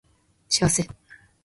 [0.49, 0.87] 幸せ